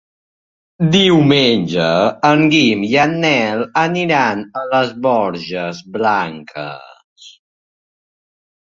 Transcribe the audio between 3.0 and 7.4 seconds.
en Nel aniran a les Borges Blanques.